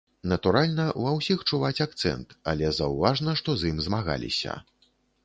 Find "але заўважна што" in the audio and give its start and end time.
2.53-3.55